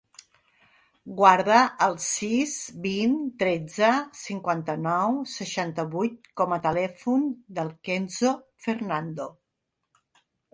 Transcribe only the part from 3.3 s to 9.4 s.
tretze, cinquanta-nou, seixanta-vuit com a telèfon del Kenzo Fernando.